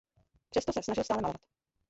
Přesto 0.49 0.73
se 0.73 0.83
snažil 0.83 1.03
stále 1.03 1.21
malovat. 1.21 1.41